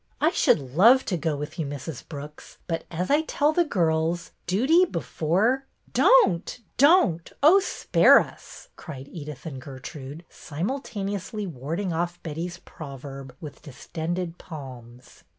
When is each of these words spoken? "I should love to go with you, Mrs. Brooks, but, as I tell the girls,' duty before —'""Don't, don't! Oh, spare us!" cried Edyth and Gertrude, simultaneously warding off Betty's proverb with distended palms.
"I 0.19 0.31
should 0.31 0.73
love 0.75 1.05
to 1.05 1.15
go 1.15 1.35
with 1.37 1.59
you, 1.59 1.65
Mrs. 1.67 2.03
Brooks, 2.09 2.57
but, 2.65 2.85
as 2.89 3.11
I 3.11 3.21
tell 3.21 3.53
the 3.53 3.63
girls,' 3.63 4.31
duty 4.47 4.83
before 4.83 5.67
—'""Don't, 5.93 6.59
don't! 6.77 7.31
Oh, 7.43 7.59
spare 7.59 8.17
us!" 8.19 8.67
cried 8.77 9.05
Edyth 9.13 9.45
and 9.45 9.61
Gertrude, 9.61 10.25
simultaneously 10.27 11.45
warding 11.45 11.93
off 11.93 12.19
Betty's 12.23 12.57
proverb 12.57 13.35
with 13.39 13.61
distended 13.61 14.39
palms. 14.39 15.23